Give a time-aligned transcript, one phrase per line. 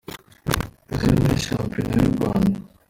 [0.93, 2.57] iziri muri shampiyona y’u Rwanda